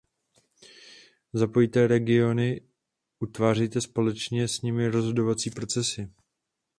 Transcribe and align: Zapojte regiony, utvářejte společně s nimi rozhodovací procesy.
Zapojte 1.33 1.87
regiony, 1.87 2.61
utvářejte 3.19 3.81
společně 3.81 4.47
s 4.47 4.61
nimi 4.61 4.87
rozhodovací 4.87 5.49
procesy. 5.49 6.09